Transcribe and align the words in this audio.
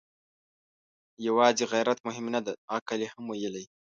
يواځې 1.27 1.63
غيرت 1.71 1.97
مهمه 2.07 2.29
نه 2.35 2.41
ده، 2.45 2.53
عقل 2.75 2.99
يې 3.03 3.07
هم 3.13 3.23
ويلی. 3.29 3.65